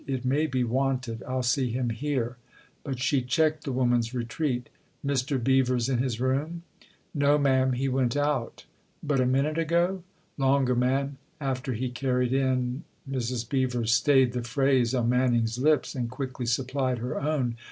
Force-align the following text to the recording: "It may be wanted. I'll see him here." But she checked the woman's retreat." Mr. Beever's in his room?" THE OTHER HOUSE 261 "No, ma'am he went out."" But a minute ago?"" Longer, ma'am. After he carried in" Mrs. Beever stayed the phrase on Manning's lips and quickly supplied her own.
"It 0.17 0.25
may 0.25 0.47
be 0.47 0.63
wanted. 0.63 1.21
I'll 1.27 1.43
see 1.43 1.69
him 1.69 1.91
here." 1.91 2.37
But 2.83 2.97
she 2.99 3.21
checked 3.21 3.65
the 3.65 3.71
woman's 3.71 4.15
retreat." 4.15 4.67
Mr. 5.05 5.37
Beever's 5.37 5.89
in 5.89 5.99
his 5.99 6.19
room?" 6.19 6.63
THE 7.13 7.27
OTHER 7.27 7.33
HOUSE 7.37 7.43
261 7.43 7.43
"No, 7.43 7.43
ma'am 7.67 7.73
he 7.73 7.87
went 7.87 8.17
out."" 8.17 8.65
But 9.03 9.19
a 9.19 9.27
minute 9.27 9.59
ago?"" 9.59 10.01
Longer, 10.39 10.73
ma'am. 10.73 11.17
After 11.39 11.73
he 11.73 11.91
carried 11.91 12.33
in" 12.33 12.83
Mrs. 13.11 13.47
Beever 13.47 13.85
stayed 13.85 14.31
the 14.31 14.41
phrase 14.41 14.95
on 14.95 15.07
Manning's 15.09 15.59
lips 15.59 15.93
and 15.93 16.09
quickly 16.09 16.47
supplied 16.47 16.97
her 16.97 17.21
own. 17.21 17.57